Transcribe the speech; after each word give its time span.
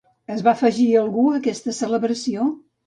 Es 0.35 0.39
va 0.47 0.53
afegir 0.53 0.87
algú 1.03 1.27
a 1.33 1.37
aquesta 1.43 1.79
celebració? 1.85 2.51